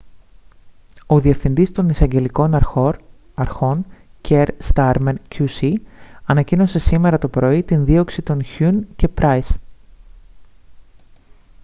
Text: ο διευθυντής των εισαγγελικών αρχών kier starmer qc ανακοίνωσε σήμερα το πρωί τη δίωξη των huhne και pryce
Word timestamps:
ο 1.05 1.19
διευθυντής 1.19 1.71
των 1.71 1.89
εισαγγελικών 1.89 2.55
αρχών 3.35 3.85
kier 4.27 4.47
starmer 4.73 5.15
qc 5.35 5.73
ανακοίνωσε 6.25 6.79
σήμερα 6.79 7.17
το 7.17 7.27
πρωί 7.27 7.63
τη 7.63 7.75
δίωξη 7.75 8.21
των 8.21 8.41
huhne 8.57 8.79
και 8.95 9.09
pryce 9.21 9.55